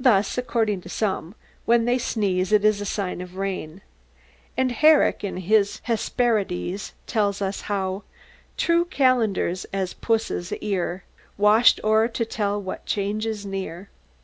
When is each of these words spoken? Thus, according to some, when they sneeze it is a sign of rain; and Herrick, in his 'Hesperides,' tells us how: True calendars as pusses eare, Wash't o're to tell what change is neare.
Thus, 0.00 0.36
according 0.36 0.80
to 0.80 0.88
some, 0.88 1.36
when 1.66 1.84
they 1.84 1.96
sneeze 1.96 2.50
it 2.50 2.64
is 2.64 2.80
a 2.80 2.84
sign 2.84 3.20
of 3.20 3.36
rain; 3.36 3.80
and 4.56 4.72
Herrick, 4.72 5.22
in 5.22 5.36
his 5.36 5.78
'Hesperides,' 5.84 6.94
tells 7.06 7.40
us 7.40 7.60
how: 7.70 8.02
True 8.56 8.84
calendars 8.84 9.64
as 9.72 9.94
pusses 9.94 10.52
eare, 10.60 11.04
Wash't 11.38 11.78
o're 11.84 12.08
to 12.08 12.24
tell 12.24 12.60
what 12.60 12.86
change 12.86 13.24
is 13.24 13.46
neare. 13.46 13.88